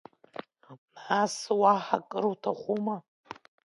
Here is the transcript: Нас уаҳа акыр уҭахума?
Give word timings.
Нас 1.03 1.35
уаҳа 1.59 1.97
акыр 2.01 2.23
уҭахума? 2.31 2.97